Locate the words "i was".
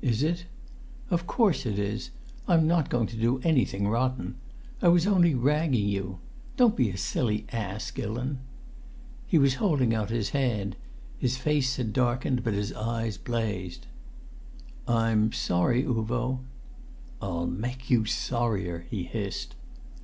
4.80-5.08